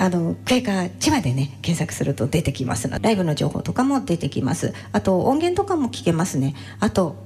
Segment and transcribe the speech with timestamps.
[0.00, 4.72] あのカ千葉でね検索すると出てきますのでライブの情報とかも出てきます。
[4.92, 6.54] あと音源とかも聞けますね。
[6.80, 7.16] あと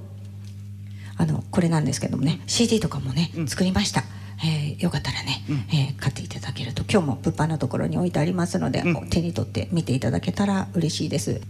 [1.17, 4.03] あのこれなんですけどもね CD とかもね、作りました、
[4.43, 11.41] えーよかったらね、えー買っていただけると今日も物販のところに置いてありますので、手に取って見ていただけたら嬉しいです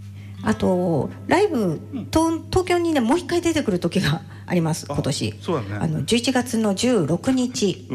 [0.44, 5.34] あとライブ、と東京にねもう一回出てくる時があります今年。
[5.40, 5.76] そうだね。
[5.80, 7.88] あの11月の16日。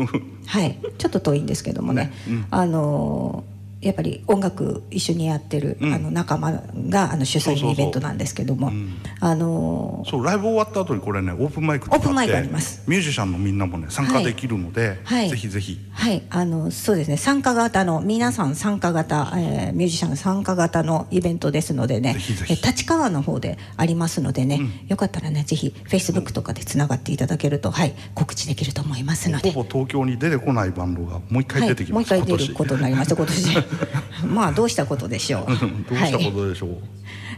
[0.47, 0.79] はい。
[0.97, 2.11] ちょっと遠いんですけどもね。
[2.49, 3.43] あの
[3.81, 8.71] やっぱり音楽一緒にやってる、あの仲間があの主催のイベントなんですけども、
[9.19, 12.83] あのそうライブ終わった後にこれねオープンマイクオープンマイクあります。
[12.87, 15.29] ミュージシャンのみんなもね参加できるので、はい。
[15.29, 15.79] ぜひぜひ。
[15.91, 17.17] はい、あのそうですね。
[17.17, 22.53] 参加型の皆さん参加型、えーミュージシャン参加型のイベントですのでねぜひぜひ。
[22.53, 29.51] え立川の方でありますのでね、よかったらねぜひフェイスブックとかでつながっていただけると、はい、告知できると思いますので。
[29.51, 33.68] ほぼ東京に出てこないバンドがもう一回出てきます、はい、もう一回出る今ことになりました今年
[34.25, 35.45] まあどうしたことでしょう。
[35.47, 36.75] 年どうしたこはいとでしょう、は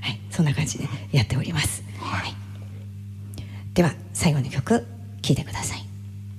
[0.10, 2.34] い、そんな感じでやっております、はい。
[3.74, 4.86] では最後の曲
[5.22, 5.86] 聴いてください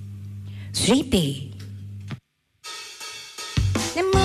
[0.73, 1.51] 「Sleepy」
[3.95, 4.22] 眠りた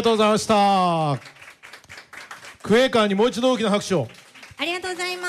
[0.00, 1.18] がとうございました。
[2.62, 4.08] クエーカーにもう一度大きな拍手を。
[4.56, 5.28] ありがとうございます。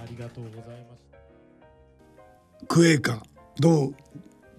[0.00, 0.96] ありがとうございま
[2.60, 3.20] すクエーカー
[3.58, 3.94] どう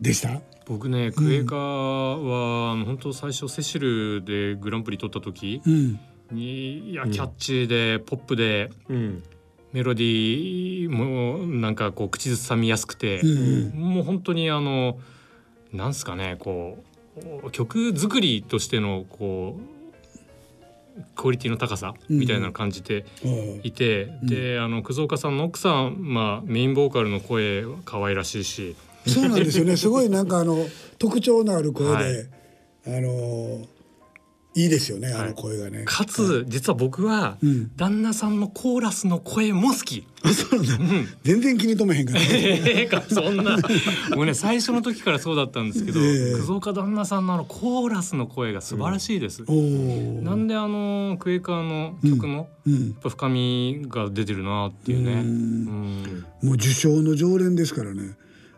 [0.02, 0.42] でした？
[0.66, 6.00] 僕ねクエカは、あの本当最初セシルでグランプリ取った時うん。
[6.32, 9.24] にいやキャッチーでポップでうん。
[9.72, 13.80] メロディーもなんかこう口ずさみやすくて、うん。
[13.80, 15.00] もう本当にあの
[15.72, 16.84] なんすかねこう
[17.52, 19.74] 曲作りとしてのこう
[21.16, 23.62] クオリティの高さみたいなのを感じてうん。
[23.64, 28.76] いて、であの葛岡さんの奥さん、まあ、メインボーカルの声可愛らしいし。
[29.08, 29.76] そうなんですよね。
[29.76, 30.66] すごいなんかあの
[30.98, 32.30] 特徴のある声で、 はい。
[32.86, 33.66] あの
[34.56, 37.72] いいですよねあの声がね、かつ実は僕はうん。
[37.76, 40.06] 旦那さんのコーラスの声も好き。
[40.24, 40.96] あそうなんだ。
[40.96, 41.08] うん。
[41.24, 43.58] 全然気に留めへんから、ええかそんな。
[44.16, 46.34] もうね最初の時からそうだったんですけど、ええ。
[46.34, 49.44] 葛岡旦那さんのあのコーラスの声が素晴らしいです。
[49.44, 52.74] なんであのクエーカーの曲のうん。
[52.74, 55.24] やっぱ深みが出てるなっていうね。
[56.44, 58.16] もう受賞の常連ですからね。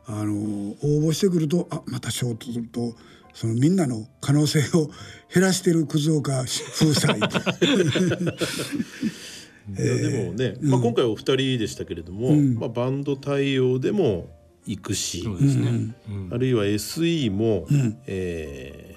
[0.07, 2.95] あの応募してくるとあまた賞とすると
[3.35, 4.89] そのみんなの可能性を
[5.31, 6.45] 減らしてる葛岡夫
[6.93, 7.19] 妻 い
[9.77, 12.55] やでもね、まあ、今回お二人でしたけれども、うん。
[12.55, 14.29] まあ、バンド対応でも
[14.65, 15.95] 行くし、そうですね。
[16.07, 16.29] うん。
[16.31, 17.97] あるいは SE も、うん。
[18.07, 18.95] えー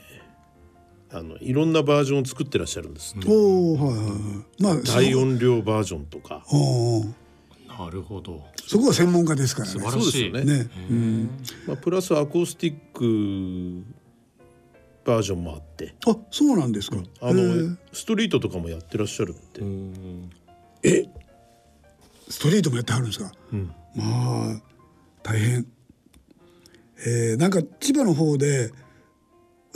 [1.10, 4.10] あのいろんなバージョンを作ってらっしゃるんです、おおはいはいは
[4.58, 4.62] い。
[4.62, 6.44] まあそ大こ音量バージョンとか。
[7.66, 8.44] なるほど。
[8.66, 9.72] そこは専門家ですからね。
[9.72, 10.02] 素晴らしい。
[10.02, 10.64] そうですよね。
[10.64, 11.30] ね、うん、
[11.66, 13.84] まあ、プラスアコースティック
[15.08, 15.94] バージョンもあって。
[16.06, 20.30] あそうなんですか、あの、ストリートとかもやってらっしゃるって、うん
[20.82, 21.04] え？
[22.28, 23.32] ストリートもやってはるんですか？
[23.52, 23.72] うん。
[23.94, 24.60] まあ
[25.22, 25.66] 大変。
[27.06, 28.70] えー、なんか千葉の方で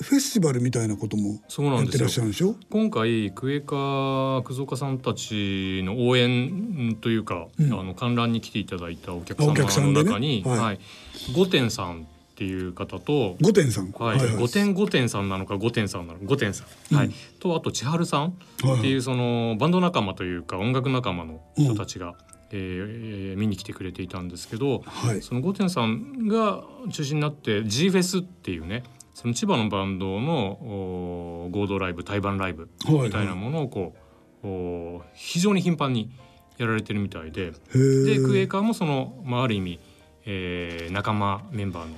[0.00, 2.56] フェスティバルみたいなこともそうなんですよやってらっしゃるんでしょ？
[2.68, 7.72] 今回クエカ葛岡さんたちの応援というか、うん。
[7.72, 10.58] あの観覧に来ていただいたお客様の中に、はい。
[10.58, 12.06] はい、さん
[12.42, 13.92] っていう方と、五点さん。
[13.92, 18.34] はい、五点五点さんなのか五点さんなのか五点さん、はい、とあと千春さん
[18.64, 22.14] はいっていうそのバンド仲間というか音楽仲間の人たちが、
[22.50, 25.22] えー見に来てくれていたんですけど、はい。
[25.22, 28.82] その五点さんが中心になって G フェスっていうね
[29.14, 32.94] その千葉のバンドのお合同ライブ対バンライブはい。
[32.96, 33.94] はいみたいなものをこ
[34.42, 36.10] う、お非常に頻繁に
[36.58, 37.52] やられてるみたいで。
[37.52, 39.78] でクエーカーもその、まあ、ある意味、
[40.26, 41.96] えー仲間メンバーの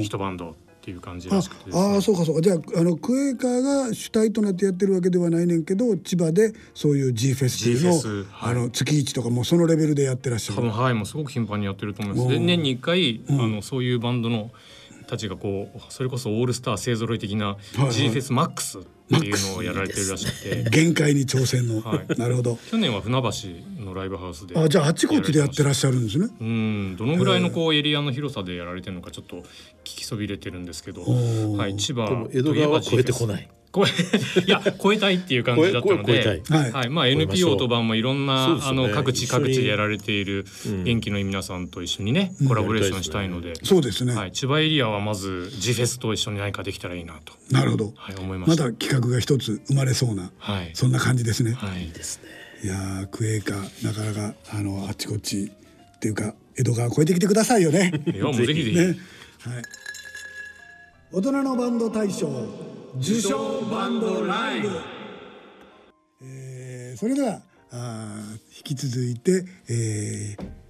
[0.00, 2.40] 一バンドっていう感じらしくてですああそうかそうか。
[2.40, 8.52] じゃああのクエーカーが主体となってやってるわけではないねんけど千葉でそういう G フェスっていうのはい。
[8.52, 10.58] あの月一とかもうそのレベルでやってらっしゃる。
[10.58, 12.28] 多分はいもうすごく頻繁にやってると思います。
[12.28, 13.40] で年に1回、うん。
[13.40, 14.50] あのそういうバンドの
[15.06, 17.56] たちがこうそれこそオールスター勢ぞろい的なは
[17.88, 18.82] い G フェスマックスっ
[19.18, 22.18] ていうのをやられてるらしくて、限界に挑戦の、はい。
[22.18, 22.58] なるほど。
[22.70, 24.56] 去年は船橋のライブハウスで。
[24.56, 26.28] あじゃああちこちでやってらっししゃるんですね。
[26.40, 26.96] うん。
[26.96, 29.44] どのぐらいのこうエリアの広さでやられてるのかちょっと聞
[29.82, 31.56] きそびれてるんですけど、ー。
[31.56, 33.88] はい、千葉江戸川は超えてこない超え
[34.46, 36.72] いや超えたいっていう感じだったのではい。
[36.72, 36.88] はい。
[36.88, 40.84] まあ、NPO と版もいろんな、ねあの各地各地でやられているうん。
[40.84, 47.92] 元気のいい皆さんと一緒にね、コラボレーションしたいので、そうですね、はい、千葉エリアはまず G フェスと一緒に何かできたらいいなと、なるほど。
[47.96, 48.64] はい、思いました。
[48.64, 52.28] まだ企画が一つ生まれそうなはい、そんな感じですね、はい、ですね。
[52.64, 55.50] い、やークエーカーなかなかあのあっちこっち
[55.96, 57.92] っていうか江戸川越えてきてくださいよね。
[58.06, 58.84] いやもうぜひぜひ、ね。
[58.84, 58.96] はい。
[61.12, 62.28] 大人のバンド大賞
[62.98, 64.68] 受賞バンドライブ、
[66.22, 70.60] えーそれではあー引き続いて、えー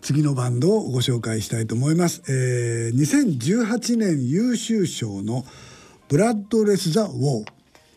[0.00, 5.44] 次のバンドをご紹介したいと思います、えー2018年優秀賞の
[6.08, 7.44] ブラッドレス・ザ・ウォー、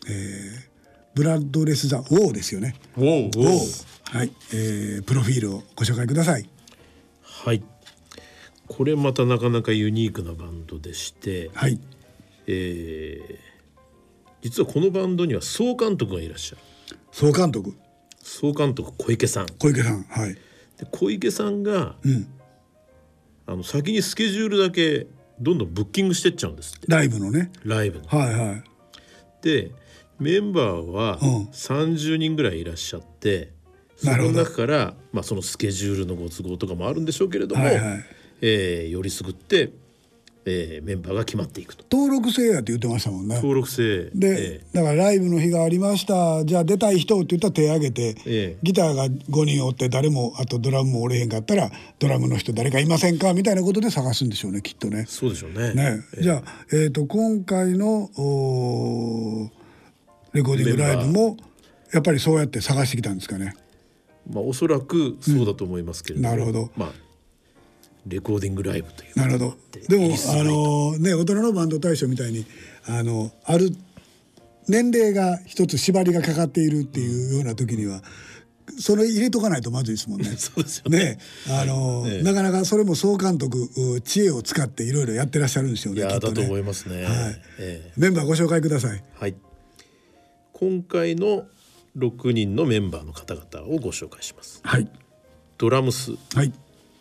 [0.08, 0.74] えー
[1.14, 2.74] ブラッドレス・ザ・ウォーですよね。
[2.96, 3.38] ウォー。
[3.38, 4.18] ウォー。
[4.18, 6.48] はい、えープロフィールをご紹介ください。
[7.22, 7.62] はい。
[8.66, 11.80] これまたなかなかユニークなバンドでして、はい。
[12.46, 13.53] えー
[14.44, 16.60] 実はこのバンドには総監督がいらっしゃる。
[17.10, 17.74] 総監督？
[18.22, 19.46] 総監督小池さん。
[19.46, 20.36] で小池さんはい。
[20.90, 22.26] 小池さんがうん。
[23.46, 25.06] あの先にスケジュールだけ
[25.40, 26.86] どんどんブッキングしてっちゃうんですって。
[26.88, 27.52] ライブのね。
[27.64, 28.06] ライブの。
[28.06, 28.64] はいはい。
[29.40, 29.72] で
[30.18, 31.44] メンバーはうん。
[31.46, 33.50] 30人ぐらいいらっしゃって、
[33.96, 34.38] そのなるほど。
[34.44, 38.04] 中から、まあ、そのスケジュールのご都合とかもあるんでしょうけれども、はいはい。
[38.42, 39.72] えーよりすぐって
[40.46, 41.84] えーメンバーが決まっていくと。
[41.90, 43.36] 登録制やって言ってましたもんね。
[43.36, 44.10] 登録制。
[44.14, 48.56] で、えだからライブの日がありましたじゃあ出たい人って言ったら手挙げて、ええ。
[48.62, 55.00] ギターが5人おって誰もあとドラムもおれへんかったらドラムの人誰かいませんかみたいなことで探すんでしょうねきっとね。
[55.00, 55.06] ー。
[55.06, 55.74] そうでしょうね。
[55.74, 58.10] ね、じゃあ、えー、と今回の
[60.32, 61.36] レコーディングライブも
[61.92, 63.54] やっぱりそうやって探してきたんですかね。
[64.30, 66.38] まあおそらくそうだと思いますけれども、うん。
[66.38, 66.70] なるほど。
[66.76, 67.03] まあ
[68.06, 69.18] レコーディングライブという。
[69.18, 69.56] なるほど。
[69.88, 72.46] でもあのね大人のバンド大賞みたいに
[72.86, 73.70] あのある
[74.68, 78.02] 年齢が一つ縛りがかかっているっていうような時には
[78.78, 80.30] それ入れとかないとまずいですもんね。
[80.36, 80.98] そうですよね。
[80.98, 81.18] ね
[81.48, 86.00] あの、ええなかなかそれも総監督う知恵を使っていろいろやってらっしゃるんですよね。
[86.00, 86.20] いやね。
[86.20, 87.40] だと思いますね、はい。
[87.58, 88.98] えメンバーご紹介ください。
[88.98, 89.34] ーはい。
[90.52, 91.46] 今回の
[91.96, 94.60] 6人のメンバーの方々をご紹介します。
[94.62, 94.88] はい。
[95.58, 96.12] ドラムス。
[96.34, 96.52] はい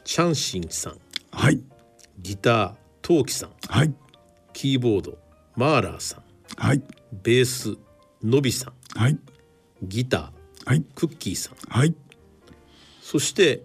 [0.03, 0.97] チャンシンさん。
[1.31, 1.59] はい。
[2.19, 3.49] ギタートウキさん。
[3.67, 3.93] はい。
[4.53, 5.17] キーボード
[5.55, 6.23] マーラーさん。
[6.57, 6.81] はい。
[7.11, 7.77] ベース
[8.23, 8.99] ノビさん。
[8.99, 9.17] はい。
[9.81, 10.83] ギターはい。
[10.95, 11.55] クッキーさん。
[11.69, 11.95] はい。
[13.01, 13.63] そして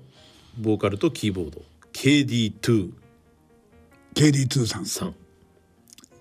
[0.56, 2.92] ボーカルとキーボード KD2
[4.14, 4.86] KD2 さん。
[4.86, 5.14] さん。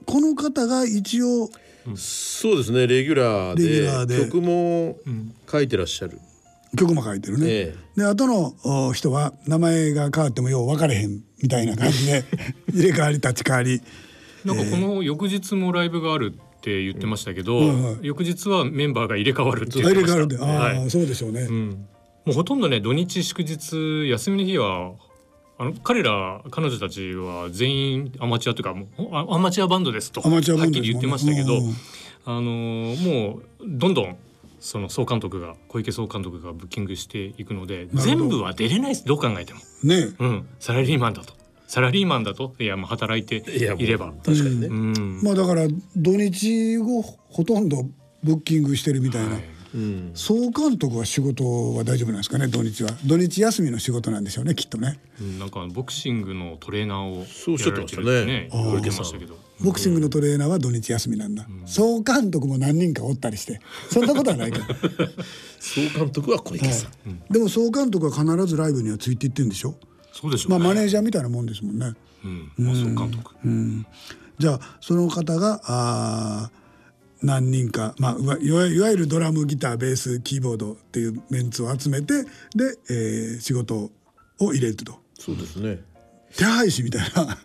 [0.05, 1.49] この方が一応
[1.95, 2.87] そうですね。
[2.87, 4.17] レギュラーレギでュラーで。
[4.25, 4.97] 曲も
[5.49, 6.19] 書いてらっしゃる、
[6.75, 8.55] 曲も書いてるね、えで後の
[8.89, 12.23] お人は名前が変わってもよう分かれへんみたいな感じで
[12.73, 13.81] 入れ替わり立ち替わり。
[14.45, 20.19] なんかこの翌日もライブがあるって言ってましたけど、うんはいはい翌日はメンバーが入れ替わるって言入ってました。
[20.19, 20.89] れ替わるんでああ、はい。
[20.89, 21.77] そうでしょうね、うん、も
[22.27, 24.93] うほとんどね土日祝日休みの日は
[25.59, 31.75] あの彼ら彼女たちは全員アマチュアというかもうあアマチュアバンドですとアマチュアバンドはっきり言ってましたけど、うん。
[32.25, 34.17] あのーもうどんどん
[34.59, 39.05] その総監督が小池総監督がブッキングしていくので全部は出れないです。
[39.05, 40.09] どう考えても、ね。
[40.19, 41.33] うん、サラリーマンだと。
[41.67, 44.13] サラリーマンだといやもう働いていれば。
[44.23, 45.19] 確かにね、うん。
[45.21, 47.83] まあだから土日をほとんど
[48.23, 49.43] ブッキングしてるみたいな、はい。
[49.75, 50.11] うん。
[50.15, 51.43] 総監督は仕事
[51.75, 52.47] は大丈夫なんですかね？
[52.47, 52.91] 土日は。
[53.05, 54.97] 土日休みの仕事なんでしょうねきっとね。
[55.19, 55.39] うん。
[55.39, 58.71] なんかボクシングのトレーナーをやられてるってあー。
[58.71, 59.37] 言ってましたけど。
[59.61, 63.59] ボクシングのトレーナーは土日休みなんだ、総監督も何人かおったりして
[63.91, 64.65] そんなことはないから。
[65.59, 69.75] 総監督は小池さん、でも総監督は必ずライブにはついていってんでしょ？
[70.13, 70.59] そうでしょうね。
[70.59, 71.93] まあマネージャーみたいなもんですもんね。
[72.23, 73.35] うん、まあ総監督。
[74.39, 76.57] じゃあその方があー
[77.25, 82.29] 何人か、まあ、いわいわいわゆるドラムギターベースキーボードっていうメンツを集めてで、
[82.91, 83.89] えー仕事
[84.39, 84.99] を入れると。
[85.17, 85.79] そうですね
[86.35, 87.37] 手配師みたいな。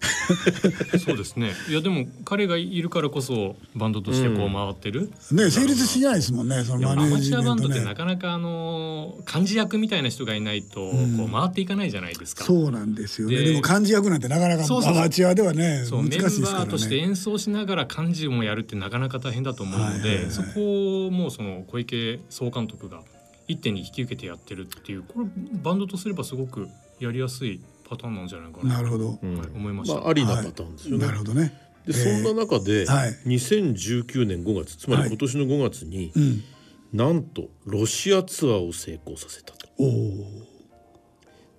[0.98, 1.52] そうですね。
[1.68, 5.10] いやでも彼がいるからこそバンドとしてこう回ってる。
[5.30, 10.96] ね成立しないですもんねそのマネーアマチュアバンドってなねかなかあの幹事役みたいな人がいないとこ
[11.28, 12.44] う回っていかないじゃないですか。
[12.44, 13.36] そうなんですよね。
[13.36, 20.30] ででも漢字役なんてなかなかアマチュアではねそうメン難しいですからバーとしてね演奏しながら幹事もやるってなかなか大変だと思うので、はいはいはい。
[20.30, 23.00] そこをもうその小池総監督が
[23.48, 25.26] 一手に引き受けてやってるっていうこれ
[25.62, 26.68] バンドとすればすごく
[27.00, 27.60] やりやすい
[27.92, 28.76] パターンなんじゃないかな。
[28.76, 29.48] なるほど、うんはい。
[29.54, 30.00] 思いました。
[30.00, 31.52] まあありなパターンですよね、なるほどね。
[31.86, 33.10] でそんな中で、はい。
[33.26, 35.10] 2019年5月つまはい。
[35.10, 36.42] り今年の5月に、うん。
[36.92, 39.68] なんとロシアツアーを成功させたと。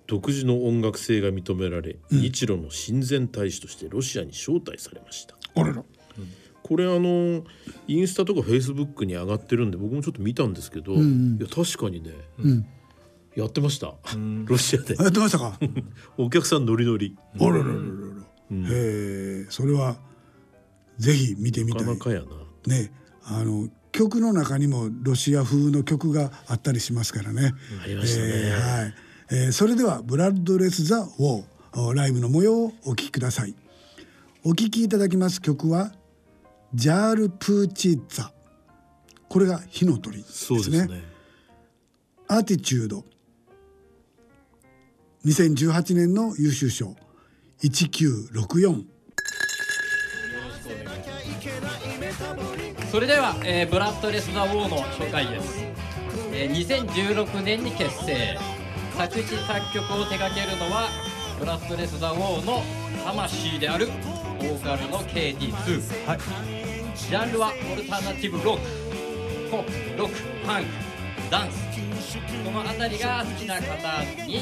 [0.06, 5.36] 独自の音楽性が認められ、日露の親善大使としてロシアに招待されました。
[5.54, 5.84] あらら。
[6.62, 7.44] これあの
[7.86, 12.10] インスタとかフェイスブックに上がってるんで僕もちょっと見たんですけど、んいや確かにね、
[12.42, 12.66] ん
[13.36, 14.44] やってました、ん。
[14.44, 14.94] ロシアで。
[14.96, 15.58] やってましたか？
[16.18, 17.16] お客さんノリノリ。
[17.40, 17.76] あららららへ
[18.70, 19.96] えそれは
[20.98, 22.26] ぜひ見てみたないかなかやな。
[22.76, 22.92] ね
[23.24, 27.54] あの曲の中にもロシア風の曲があったりしますからね。
[27.82, 28.26] ありましたね。
[28.28, 28.94] えーはい。
[29.30, 33.54] えーそれでは「ブラッドレス・ザ・ウォー」ライブの模様をお聴きください。
[34.44, 35.92] お聴きいただきます曲は
[36.74, 38.30] 「ジャール・プーチッツァ」
[39.28, 40.60] これが火の鳥ですね。
[40.60, 41.02] そうですね。
[42.28, 43.04] アーティチュード
[45.24, 46.94] 2018年の優秀賞。
[47.62, 48.84] 1964
[52.90, 55.64] それでは、えーブラッドレス・ザ・ウォーの紹介です、
[56.32, 58.38] えー2016年に結成。
[58.96, 60.88] 作詞作曲を手掛けるのは
[61.40, 62.62] ブラッドレス・ザ・ウォーの
[63.04, 63.88] 魂である
[64.38, 65.80] ボーカルの KT2、
[66.94, 68.62] ジャンルはオルタナティブロック
[69.50, 70.14] ポップロック
[70.46, 70.68] パンク
[71.34, 72.16] ダンス。
[72.44, 74.38] この辺りが好きな方に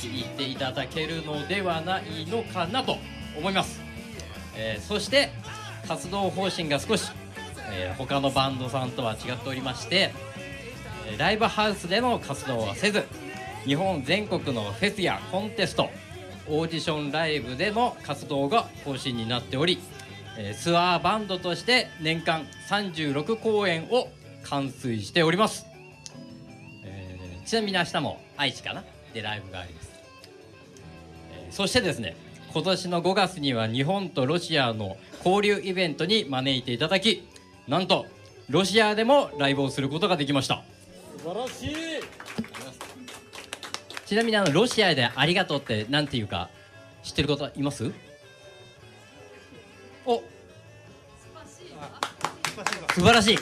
[0.00, 2.96] 気に入っていただけるのではないのかなと
[3.38, 3.80] 思います。
[4.56, 5.30] えーそして
[5.86, 7.12] 活動方針が少し、
[7.70, 10.12] えー他のバンドさんとは違っておりまして、
[11.16, 13.04] ライブハウスでの活動はせず
[13.64, 15.90] 日本全国のフェスやコンテスト
[16.48, 19.78] オーディションライブでの活動が方針になっており、
[20.60, 24.08] ツアーバンドとして年間36公演を
[24.42, 25.66] 完遂しております、
[27.46, 28.84] ちなみに明日も愛知かな？
[29.14, 29.90] でライブがあります、
[31.32, 32.16] えーそしてですね
[32.52, 37.26] 今年の5月には日本とロシアの交流イベントに招いていただき
[37.68, 38.06] なんと
[38.48, 40.62] ロシアでもライブをすることができました。
[41.18, 41.70] 素晴らしい。
[44.06, 46.48] ちなみにあのロシアでありがとうってなんていうか
[47.02, 47.92] 知ってる方います？
[50.06, 50.22] お
[52.94, 53.38] 素晴らしい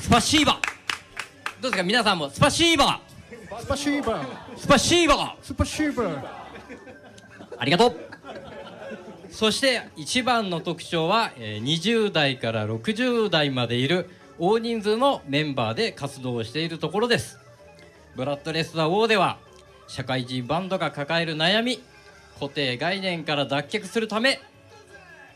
[0.00, 0.60] スパシーバ
[1.62, 1.82] どうですか？
[1.84, 3.00] 皆さんもスパシーバ
[3.60, 4.58] スパシーバー。
[4.58, 6.26] スパシーバスパシーバー。
[7.56, 7.96] ありがとう。
[9.30, 17.38] そして一番の特徴は、えー20代から60代までいる大人数のメンバーで活動しているところです。
[18.16, 19.38] ブラッドレス・ザ・ウォーでは
[19.86, 21.80] 社会人バンドが抱える悩み
[22.40, 24.40] 固定概念から脱却するため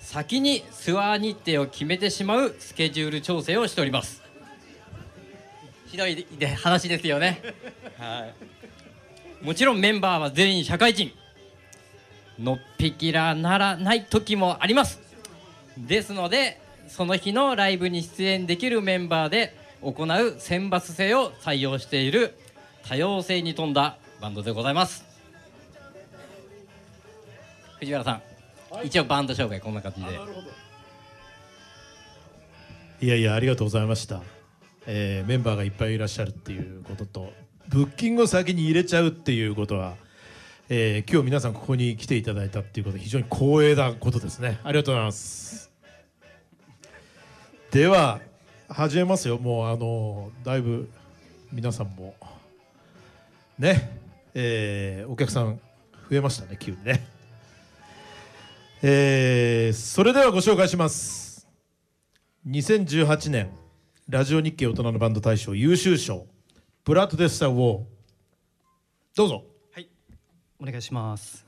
[0.01, 4.23] 先にツアー日程を決めてしまうスケジュール調整をしております
[5.97, 7.41] ひどいで話ですよね。
[7.97, 8.29] は
[9.41, 9.45] い。
[9.45, 11.11] もちろんメンバーは全員社会人。
[12.39, 15.01] のっぴきらならない時もあります。
[15.79, 22.39] ですのでその日のライブに出演できるメンバーで行う選抜制を採用している
[22.87, 25.03] 多様性に富んだバンドでございます。
[27.79, 28.23] 藤原さん、
[28.85, 30.11] 一応バンド紹介こんな感じで。
[33.01, 34.23] いやいやありがとうございました、
[34.87, 37.33] えーメンバーがいっぱいいらっしゃるっていうことと
[37.69, 39.95] ブッキングを先に入れちゃうっていうことは、
[40.69, 44.61] えー今日皆さんここに来ていただいたっていうことは非常に光栄なことですね。
[44.63, 45.71] ありがとうございます。
[47.71, 48.21] では
[48.69, 49.39] 始めますよ。
[49.39, 50.89] もうあのだいぶ
[51.53, 52.15] 皆さんも
[53.59, 53.99] ね、
[54.35, 55.61] えーお客さん
[56.11, 57.07] 増えましたね急にね。
[58.83, 61.49] えーそれではご紹介します。
[62.47, 63.51] 2018年
[64.09, 66.29] ラジオ日経大人のバンド大賞優秀賞
[66.85, 67.85] ブラッド・デスター・ウォー
[69.17, 69.89] どうぞはい
[70.61, 71.46] お願いします。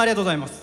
[0.00, 0.59] もありがとうございます。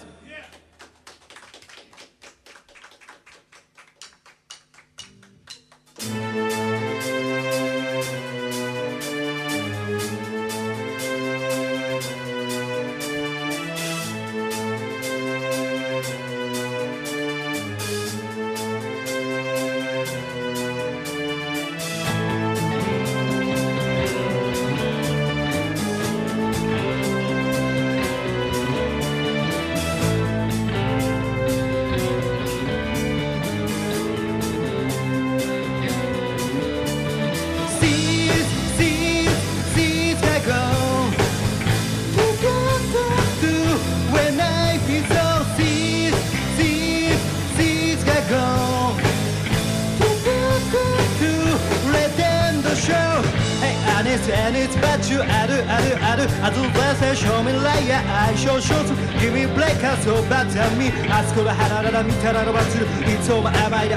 [54.47, 63.95] あるあるあるあずらせ正面ライヤー相性ショーツ君ブレイカーそうバッタミあそこらハラララ見たらのバツルいつも甘いで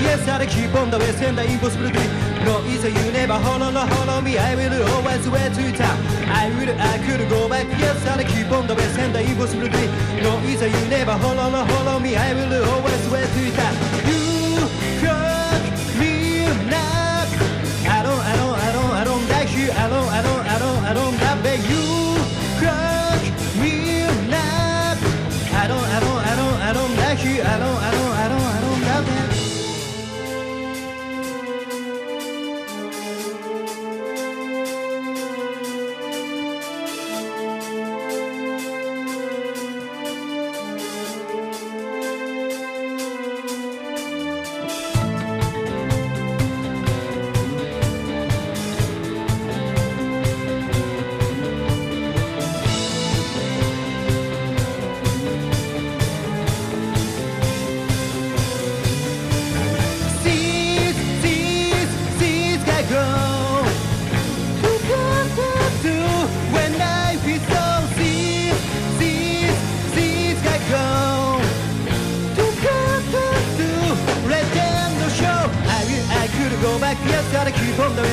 [0.00, 2.10] Yes, I'd keep on the west and the impossible dream
[2.44, 5.98] No, it's a you never follow, no, follow me I will always wait to town
[6.28, 9.68] I will, I could go back Yes, I'd keep on the west and the impossible
[9.68, 9.90] dream
[10.22, 13.74] No, it's a you never follow, no, follow me I will always wait to town
[14.06, 14.22] You
[15.02, 15.62] cook
[15.98, 17.28] me not
[17.90, 20.58] I don't, I don't, I don't, I don't like you I don't, I don't, I
[20.58, 21.84] don't, I don't love you
[22.62, 23.22] cook
[23.60, 24.98] me not
[25.58, 27.42] I don't, I don't, I don't, I don't like you.
[27.42, 28.07] I don't, I don't,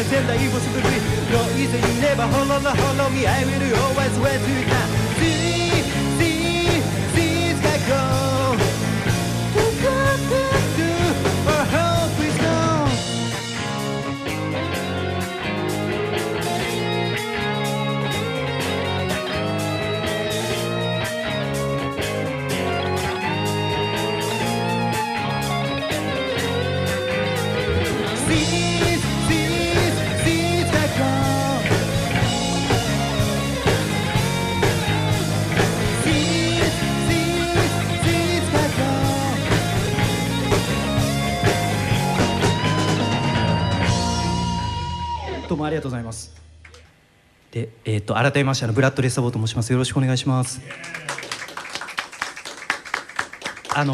[0.09, 0.81] 仙台 impossible
[1.31, 4.65] No easy you never hold on hold on me I will always wait to you
[4.65, 5.04] See
[45.47, 46.33] どうもありがとうございます。
[47.51, 49.71] で、えっ、と改めましてあのブラッドレスタボーと申します。
[49.71, 50.59] よろしくお願いします。
[53.75, 53.93] あの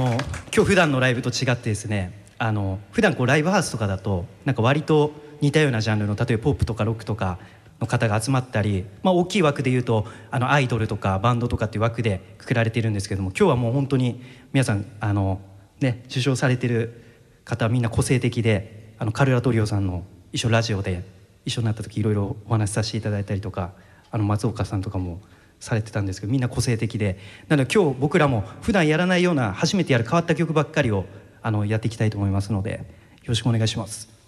[0.56, 5.12] 今日普段のライブと違ってですね、あの普段こうライブハウスとかだとなんか割と
[5.42, 7.38] 似たようなジャンルの例えばポップとかロックとか
[7.82, 15.42] の方が集まったり、まあ大きい枠で言うとあのアイドルとかバンドとかっていう枠でくくられているんですけども、今日はもう本当に皆さんあの
[15.82, 17.04] ね受賞されてる
[17.44, 21.04] 方はみんな個性的で、あのカルラトリオさんの一緒ラジオで
[21.46, 23.74] 一緒になった時いろいろお話しさせていただいたりとか
[24.12, 25.22] あの松岡さんとかも
[25.60, 31.06] されてたんですけどみんな個性的でなので今日僕らも普段やらないような初めてやる変わった曲ばっかりを
[31.42, 34.21] あのやっていきたいと思いますのでよろしくお願いします。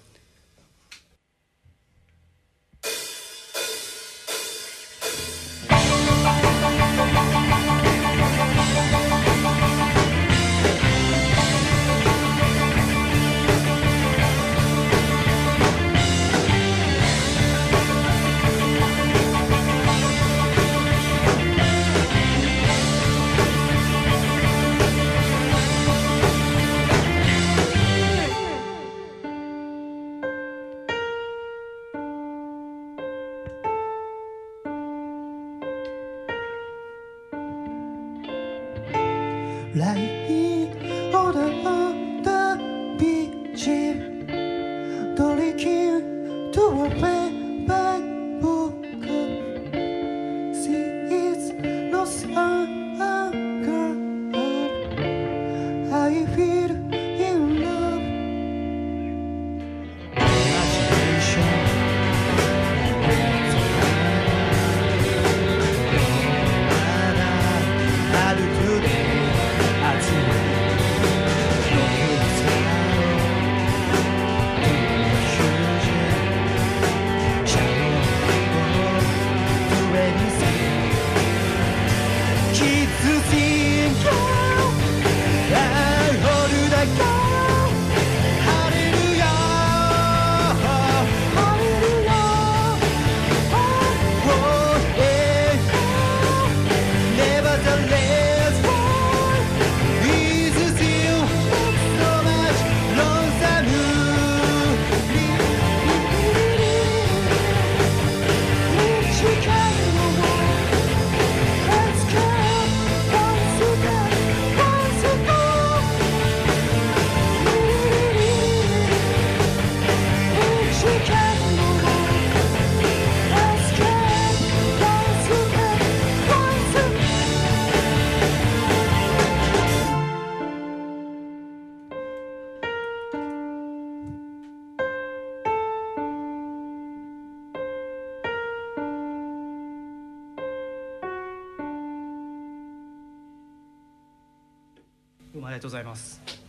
[145.54, 146.43] りがとうございます。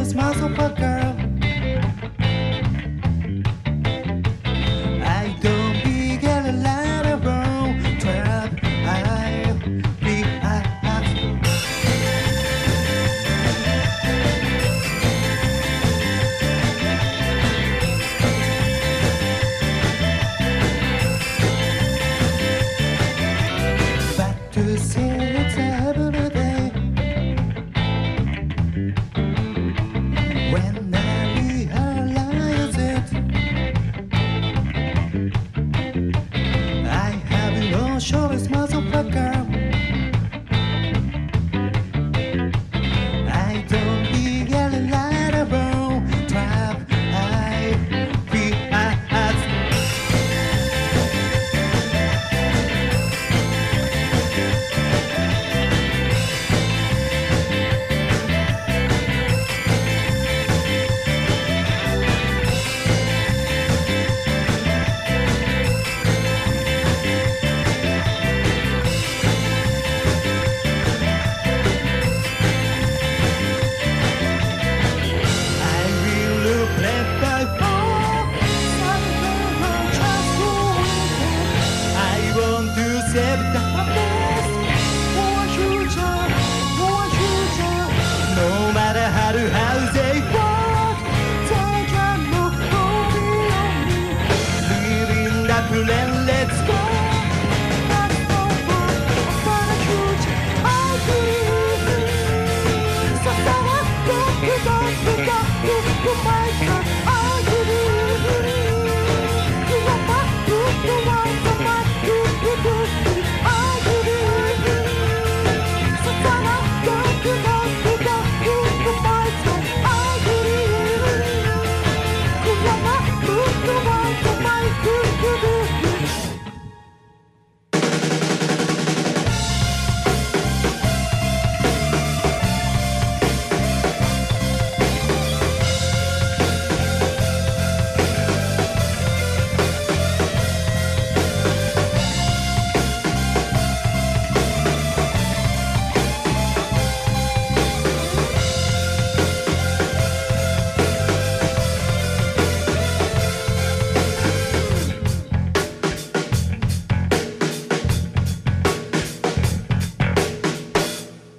[0.00, 1.17] あ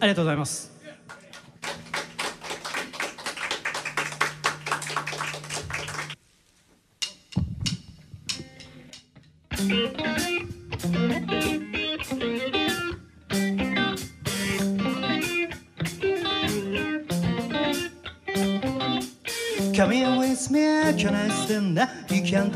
[0.09, 0.79] りがとうございます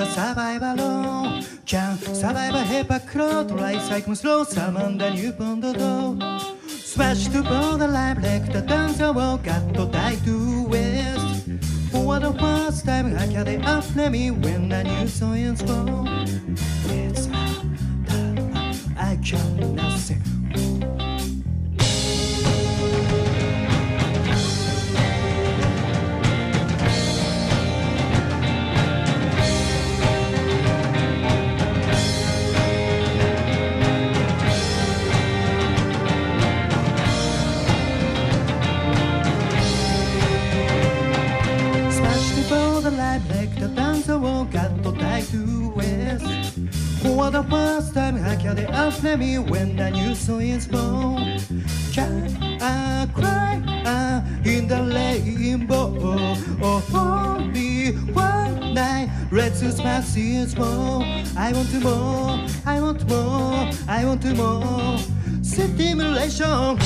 [0.06, 0.82] サバイバル
[2.16, 6.33] サバイバルヘパクロトライサイクムスローサマンダニューポンドド
[6.94, 11.50] Swash to board the lap, like the dancer will Got to die to west.
[11.90, 16.56] For the first time, I carried off me when the new science in.
[49.94, 51.40] when you saw his bone.
[51.92, 55.96] Child, uh, I cry uh, in the rainbow.
[56.62, 61.26] Oh, me one night, red to pass his bone.
[61.38, 64.98] I want to more, I want more, I want to more.
[65.42, 66.80] Stimulation.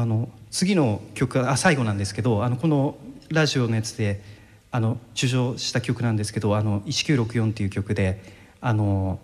[0.00, 2.96] あの次の曲あ最後なんですけどあのこの
[3.28, 4.22] ラジオのやつで
[4.70, 8.22] あの受賞した曲なんですけど「あの1964」っていう曲で
[8.62, 9.18] あの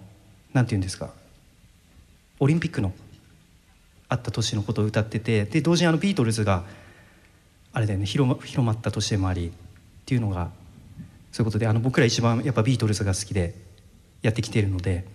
[0.53, 1.11] なんて言うんですか
[2.41, 2.93] オリンピックの
[4.09, 6.65] あった年のことを歌っててで同時にあのビートルズが
[7.73, 9.51] あれだよね広ま広まった年でもありっ
[10.05, 10.51] ていうのが
[11.33, 13.55] そういうことであの僕ら一番やっぱビートルズが好きで
[14.21, 15.07] やってきているので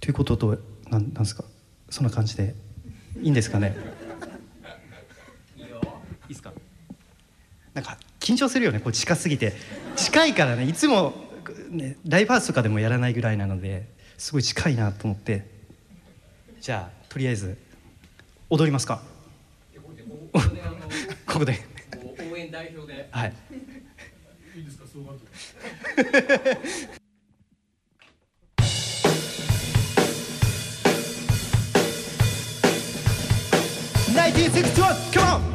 [0.00, 0.58] ということと
[0.88, 1.44] なんなんですか
[1.90, 2.54] そんな感じで
[3.20, 3.76] いいんですかね
[6.24, 6.52] いいですか
[7.74, 8.80] なんか緊張するよね。
[8.80, 9.54] こう近すぎて。
[9.96, 11.14] 近いからねいつも、
[11.70, 15.46] ね、ライブハウスとかでもやらないぐらいなのですごい近いなと思って。
[16.60, 17.56] じゃあとりあえず
[18.50, 19.02] 踊りますか。
[21.26, 21.58] ここで。
[22.30, 23.08] 応援代表で。
[23.10, 23.32] はい。
[24.56, 24.84] いいですか？
[24.92, 25.02] そう
[34.14, 35.51] 1961 come on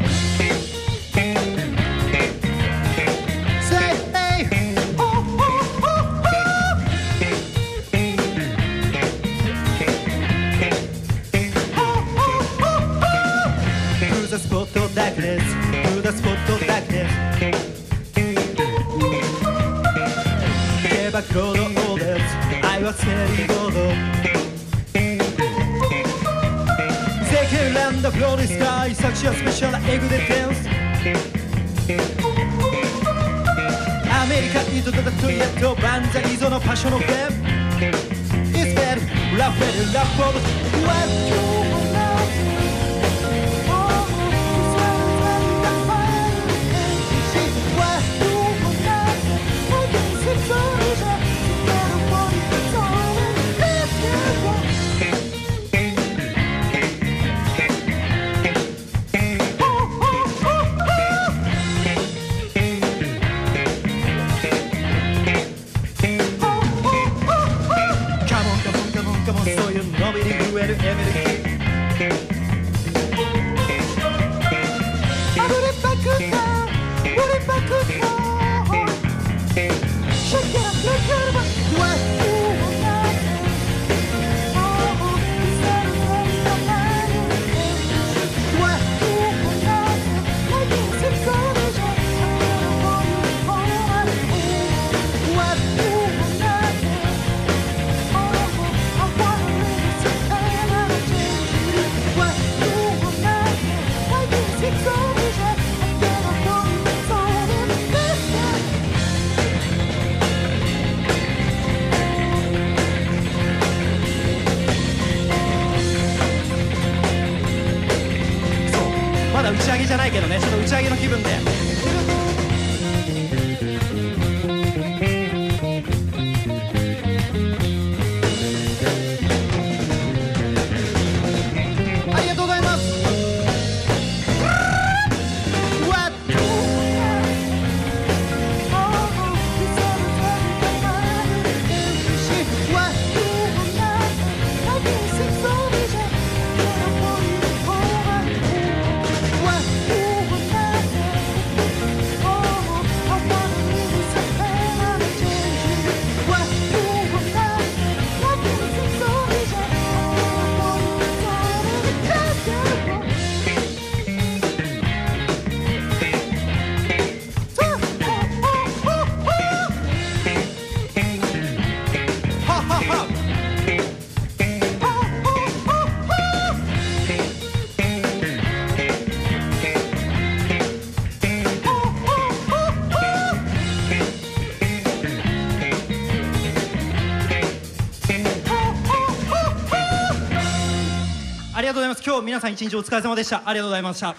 [192.17, 193.43] 今日皆さん一日お疲れ様でした。
[193.47, 194.15] ありがとうございました。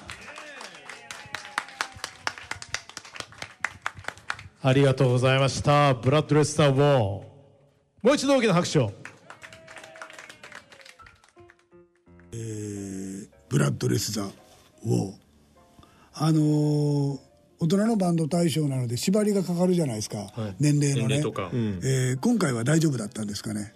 [4.63, 5.95] ありがとうございました。
[5.95, 6.79] ブラッドレスター・ウォー。
[6.81, 7.25] も
[8.13, 8.93] う一度大きな拍手を。
[13.49, 15.15] ブラッドレス・ザ・ウォー。
[16.15, 17.19] あのー
[17.59, 21.17] 大人のバンド大賞なので縛りがかかるじゃないですか、年齢のね。
[21.17, 21.51] 年齢とか。
[21.53, 23.75] えー今回は大丈夫だったんですかね？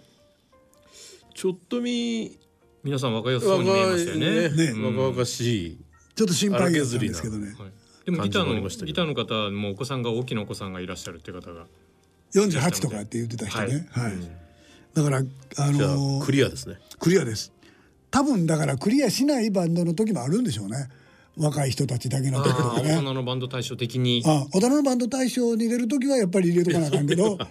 [1.33, 2.39] ちょっと見
[2.83, 4.49] 皆さん若よさそうに見えましたよね。
[4.49, 4.63] ね。
[4.71, 4.97] うん。
[4.97, 5.77] 若々しい。
[6.15, 7.47] ちょっと心配だったんですけどね。
[7.57, 7.71] はい。
[8.05, 11.65] でもギターのギターの方もお子さんが大きなお子さんがいらっしゃるっていう方が。
[12.33, 13.87] 48とかって言ってた人ね。
[13.91, 14.13] はい、
[14.93, 15.21] だからあ
[15.71, 16.77] のーあクリアですね。
[16.99, 17.53] クリアです。
[18.11, 20.89] 多分だからクリアしないバンドの時もあるんでしょうね。
[21.37, 24.23] 若い人たちだけの時とか大ね人のバンド対象的に。
[24.25, 27.37] あ大人のバンド大賞に出る時はやっぱり入れとかなあかんけど。
[27.39, 27.47] ね。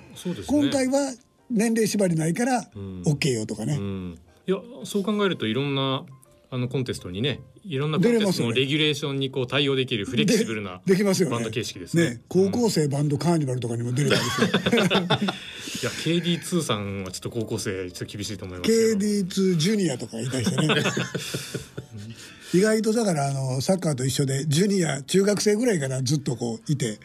[0.47, 1.15] 今回は
[1.51, 2.69] 年齢縛りないから
[3.05, 6.05] OK よとかね、うんいやそう考えるといろんな
[6.51, 11.35] あのコンテストにねいろんなコンテストのレギュレーションにこう対応できるフレキシブルなできますよね。
[11.37, 12.21] バンド形式ですね。
[12.29, 14.45] 高校生バンドカーニバルとかにも出れたりして
[14.77, 19.01] いや KD2 さんはちょっと高校生ちょっと厳しいと思いますけど。
[19.01, 20.75] KD2 ジュニアとか言いたりしてね。
[22.53, 26.99] 意外とだからあのサッカーと一緒でジュニア中学生ぐらいからずっとこういて。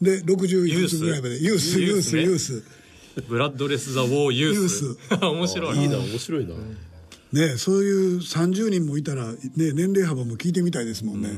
[0.00, 1.42] で60いくつぐらいまで。
[1.42, 2.81] ユースユースユースねユース
[3.28, 6.54] ブラッドレス・ザ・ウォー・ユース面白いいいな面白いな。
[7.32, 11.30] ねそういう30人もいたら、ね、年齢幅も聞いてみたいですもんね、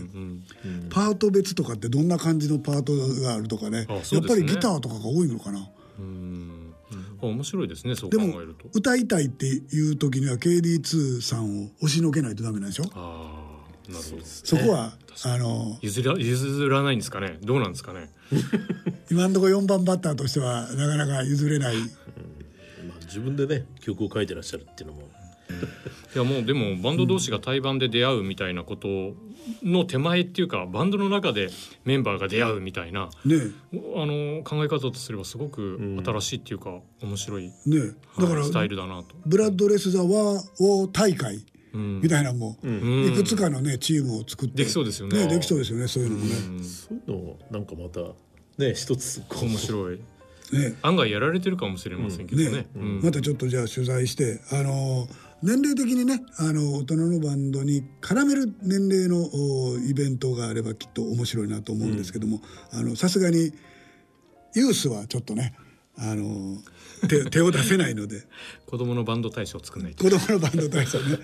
[0.91, 3.87] パート別とかってどんな感じのパートがあるとかね。
[3.87, 4.03] ね。
[4.11, 5.61] やっぱりギターとかが多いのかな。
[5.61, 8.69] あ面白いですねそうでも考えると。
[8.73, 12.85] 歌いたいっていう時には KD2 さんを押しのけないとダメなんでしょ？
[12.95, 13.41] あ
[13.89, 14.25] あなるほど。
[14.25, 17.39] そこはあの譲ら譲らないんですかね？
[17.43, 18.11] どうなんですかね？
[19.11, 21.77] 今のところ4番バッターとしてはなかなか譲れない。
[21.77, 21.83] ま
[22.97, 25.03] あ自分でね曲を書いてらっしゃるっていうのも。
[26.15, 28.89] いやもうでもバンド同士が対バンで出会うみたいなこと
[29.63, 31.49] の手前っていうかバンドの中で
[31.85, 33.37] メンバーが出会うみたいなね。
[33.73, 37.53] あの考え方とすればすごく新しいっていうか面白い、ね。
[38.19, 39.15] だからはいスタイルだなと。
[39.27, 41.45] ブラッドレス・ザ・ワー王大会うん
[41.75, 43.07] みたいなのも、ん。
[43.07, 44.59] いくつかのねチームを作って。
[44.59, 45.27] できそうですよね。
[45.27, 48.01] できそうですよねそういうのもね,、そういうのなんかまた
[48.59, 50.01] ね一つ面白い。
[50.53, 50.77] ね。
[50.83, 52.51] 案外やられてるかもしれませんけどね。
[52.51, 52.67] ね。
[52.77, 53.01] うん。
[53.03, 55.09] またちょっとじゃあ取材してあの
[55.43, 62.41] 年齢的にねあの大人のバンドに絡める年齢のおイベントがあればきっと面白いなと思うんですけども。
[62.73, 63.53] あのさすがに
[64.55, 65.55] ユースはちょっとね
[65.97, 66.59] あの
[67.09, 68.23] 手手を出せないので。
[68.67, 70.05] 子供のバンド大賞作んないと。
[70.05, 71.19] 子供のバンド大賞ね。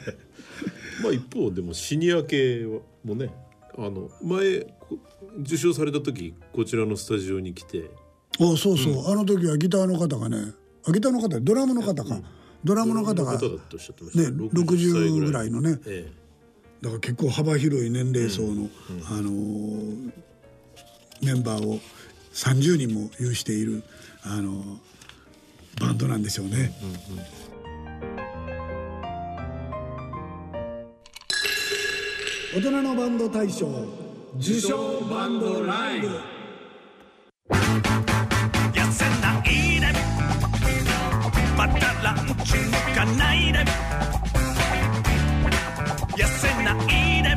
[1.03, 2.67] まあ一方でもシニア系
[3.05, 3.33] もね
[3.77, 4.99] あの前こ
[5.41, 7.91] 受賞された時こちらのスタジオに来て。
[8.39, 10.55] おそうそう、あの時はギターの方がね
[10.87, 12.23] あギターの方ドラムの方か、
[12.65, 15.51] ドラムの方がね60ぐらい。
[15.51, 15.79] のね。
[15.87, 16.11] え
[16.81, 18.71] だから結構幅広い年齢層の、
[19.11, 20.13] あのー
[21.23, 21.79] メンバーを
[22.33, 23.83] 30人も有している、
[24.23, 24.77] あのー
[25.81, 26.71] バンドなんでしょうね。
[32.55, 33.67] 大人のバンド大賞
[34.39, 36.09] 受賞バンドライブ。
[38.75, 39.87] 痩せないで
[41.57, 43.65] またランチ抜かないで。
[46.15, 47.37] 痩せないで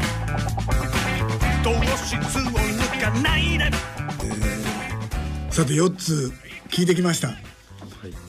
[1.63, 3.71] 糖質を抜かないで。
[5.49, 6.33] さて4つ
[6.69, 7.29] 聞いてきました、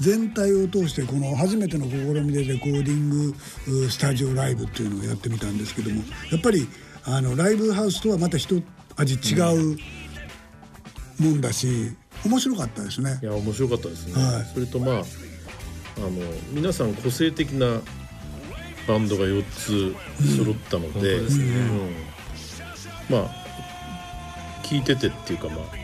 [0.00, 3.34] 全体を通してこの初めての試みでレコーディング
[3.68, 6.68] うスタジオライブっていうのをやってみたんですけどもやっぱり
[7.04, 8.62] あのライブハウスとはまた一
[8.96, 9.38] 味違
[9.74, 9.76] う
[11.18, 13.18] もんだし面白かったですね。
[13.22, 14.44] いや面白かったですね、はい。
[14.54, 16.10] それとまああの
[16.52, 17.80] 皆さん個性的な
[18.88, 19.94] バンドが4つ
[20.36, 21.44] 揃ったので,、本当ですね。
[23.10, 23.16] うん。
[23.16, 23.30] まあ
[24.62, 25.83] 聞いててっていうかまあ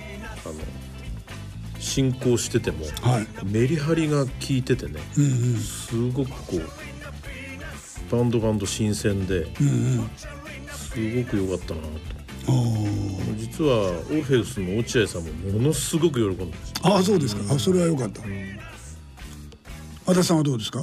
[1.81, 3.27] 進行してても、はい。
[3.45, 5.57] メリハリが効いててね、うんうん。
[5.57, 9.71] すごくこうバンドバンド新鮮でうんう
[10.03, 10.11] ん。
[10.69, 11.89] すごく良かったなと。
[13.37, 16.89] 実はオーフェウスの落合さんもものすごく喜んでました。
[16.89, 17.55] ああそうですか。
[17.55, 18.23] あそれは良かった。
[20.07, 20.81] 足立さんはどうですか？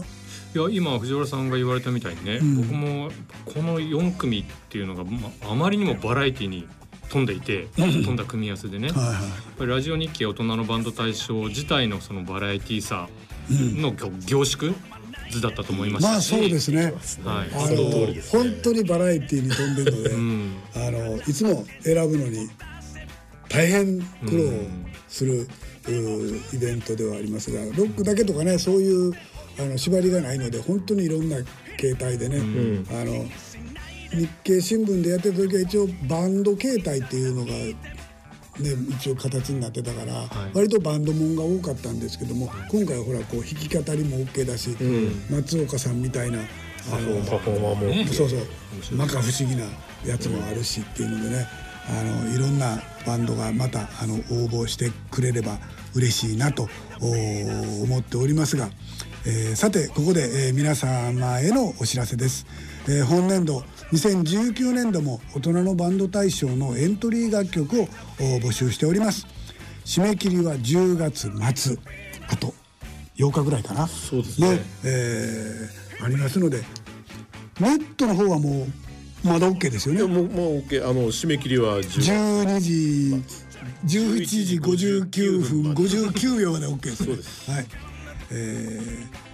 [0.56, 2.56] いや今藤原さんが言われたみたいにね、ん。
[2.56, 3.12] 僕も
[3.46, 6.66] この4組っていうのが、まあまりにもバラエティに
[7.10, 8.16] 富んでいて、富ん。
[8.16, 9.14] だ組み合わせでね、はいはい。
[9.14, 9.22] やっ
[9.58, 13.08] ぱりラジオ日記大人のバンド大賞自体のそのバラエティさ
[13.50, 14.74] の凝凝縮
[15.32, 16.86] 図だったと思いましまあそうですね。
[16.86, 20.56] はい、あの本当にバラエティーに飛んでるので、うん。
[20.76, 22.50] あのいつも選ぶのに
[23.50, 24.44] 大変苦労
[25.08, 25.48] する、
[25.88, 29.14] うーイベントではありますがロックだけとかねそういう
[29.60, 31.38] あの縛りがないので本当にいろんな
[31.78, 32.38] 形態でね、
[32.90, 33.26] あの
[34.12, 37.76] 日経新聞でやってた時は一応バンド形態っていうのが、ね、
[38.90, 44.76] 一応形になってたから、割とバンドもんが多かったんですけども今回はほらこう弾き語りも OK だし、
[45.30, 48.40] 松岡さんみたたいなあのパフォーマーもそうそう。
[48.82, 49.64] 摩訶不思議な
[50.06, 51.48] やつもあるしっていうのでね
[51.90, 55.60] あのいろんなバンドがまたあの応募してくれれば
[55.96, 56.68] 嬉しいなと
[57.02, 58.70] お思っておりますが、
[59.26, 62.46] えーさてここで、えー皆様へのお知らせです、
[62.90, 67.88] えー本年度2019年度も大人のバンド大賞のエントリー楽曲を
[68.20, 69.28] お募集しております。
[69.86, 71.78] 締め切りは10月末
[72.30, 72.54] あと
[73.18, 73.88] 8日ぐらいかな。
[73.88, 74.60] そうですね。
[74.84, 76.62] えーありますので
[77.60, 78.68] ネットの方はも
[79.24, 80.02] うまだ OK ですよね。
[80.02, 83.24] いやもうもう OK あの締め切りは10 12時
[83.86, 87.52] 11時59分59秒まで OK です、ね、そうです。
[87.52, 87.66] はい。
[88.32, 89.27] えー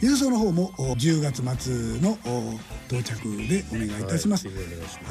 [0.00, 2.54] 郵送の方もお10月末のお
[2.86, 3.18] 到着
[3.48, 4.46] でお願いいたします。
[4.46, 4.56] はい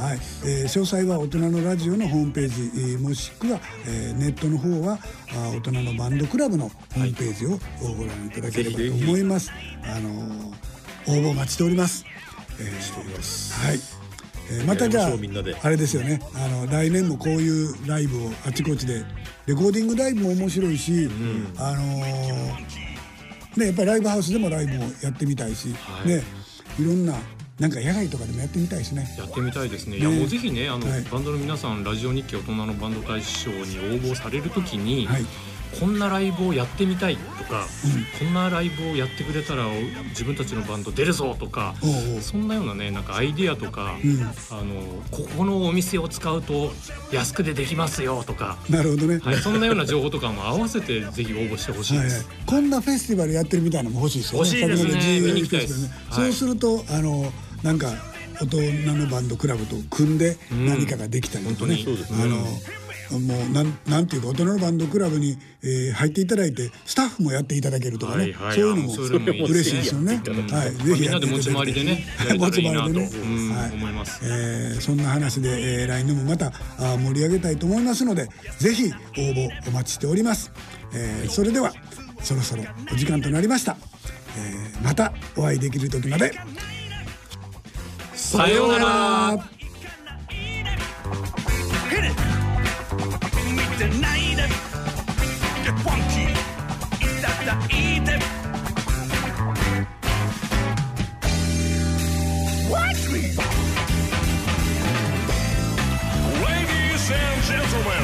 [0.10, 4.98] はい、えー詳細は大人のラジオのホームページ、えーもしくは、えーネットの方は
[5.34, 7.60] あ大人のバンドクラブのホームページを
[7.96, 9.52] ご覧いただければと思います。
[9.84, 10.58] あのー
[11.10, 12.06] 応募お待ちしております。
[12.60, 13.80] えーしておりますはい。
[14.52, 15.10] えーまたじゃあ
[15.64, 16.22] あれですよね。
[16.34, 19.04] あの来年もこういうライブをあちこちで
[19.48, 21.10] レコーディングライブも面白いし、
[21.58, 22.87] あのー
[23.60, 26.24] ねやっぱりライブハウスでもライブをやってみたいし、はいね
[26.80, 27.16] いろんな
[27.60, 29.16] なんか野外とかでもやってみたいしね。
[29.18, 29.98] やってみたいですね。
[29.98, 33.62] いねやもうぜひねあの、はいバンドの皆さんラジオ日記大人のバンド大賞に応
[34.00, 35.26] 募されるときに、はい
[35.80, 37.66] こんなライブをやってみたいとか、
[38.20, 39.66] こんなライブをやってくれたら
[40.10, 41.76] 自分たちのバンド出るぞとか、
[42.22, 44.22] そんなようなねなんかアイディアとか、うん。
[44.22, 46.72] あのここのお店を使うと
[47.12, 48.58] 安くでできますよとか。
[48.70, 49.20] なるほどね。
[49.20, 52.16] はい、そんなような情報とかも合わせてぜひ応募してほしい はいはい。
[52.16, 54.50] です。、こんなフェスティバルやってるみたいなのも欲しいですよね。
[54.50, 55.20] 欲しいですね。
[55.22, 56.26] 見に行きたいですはい。
[56.26, 57.32] そうするとあの
[57.64, 57.94] なんか
[58.42, 60.66] 大人のバンドクラブと組んでうん。
[60.66, 61.76] 何かができたりとかね。
[61.76, 61.84] 本当に。
[61.84, 62.46] そうですねあの
[63.12, 68.56] もうなんなんていうか大人のバンドクラブに、えー入っていただいてスタッフもやっていただけるとかね、はいはい。
[68.56, 70.22] そういうのも嬉しいですよね。
[70.26, 70.36] うん。
[70.36, 72.06] はい、まあみんなで持ち回りでね
[72.38, 73.12] 持ち回りでね。
[73.14, 73.72] うんはい。
[73.74, 74.20] 思います。
[74.24, 78.30] えーそんな話で、えー来年もまたあー盛り上げたいと思いますので
[78.60, 80.52] ぜひ応募お待ちしております、
[80.94, 81.74] えーそれでは
[82.22, 83.78] そろそろお時間となりました、
[84.38, 86.34] えーまたお会いできる時まで。
[88.14, 89.57] さようなら。
[93.78, 94.42] 見てないで
[95.64, 98.18] Get funky いただいて
[102.72, 103.22] Watch me
[106.42, 108.04] Ladies and gentlemen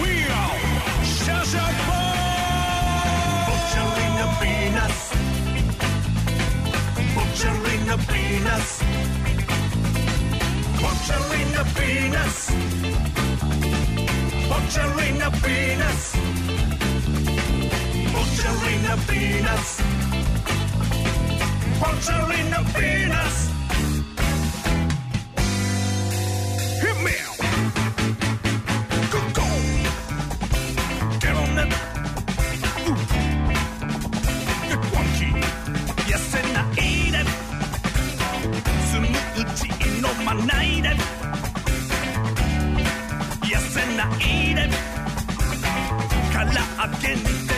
[0.00, 0.58] We are
[1.02, 1.66] Shasha
[3.48, 5.02] Butchering the peanuts
[7.14, 8.72] Butchering the peanuts
[10.80, 11.44] Butchering
[14.60, 14.94] the peanuts.
[14.94, 16.12] Butchering the peanuts.
[18.12, 19.70] Butchering the peanuts.
[21.80, 23.38] Butchering the peanuts.
[26.82, 27.14] Hit me.
[29.12, 29.46] Go, go.
[31.20, 31.70] Get on it.
[32.88, 32.98] Ooh.
[34.68, 35.30] Get funky.
[36.10, 37.28] Yes, and I eat it.
[38.90, 39.10] スムー
[39.56, 40.90] ジー飲まないで
[43.42, 44.43] 痩せないで
[46.84, 47.53] again.